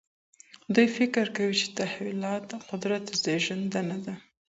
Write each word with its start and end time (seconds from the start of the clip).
دوی 0.73 0.87
فکر 0.97 1.25
کوي 1.35 1.53
چي 1.61 1.67
تحولات 1.77 2.41
د 2.51 2.53
قدرت 2.69 3.03
زیږنده 3.23 3.81
دي. 4.03 4.15